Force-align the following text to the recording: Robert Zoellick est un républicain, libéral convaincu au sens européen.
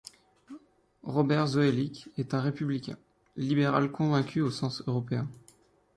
Robert 1.03 1.45
Zoellick 1.45 2.09
est 2.17 2.33
un 2.33 2.41
républicain, 2.41 2.97
libéral 3.37 3.91
convaincu 3.91 4.41
au 4.41 4.49
sens 4.49 4.81
européen. 4.87 5.27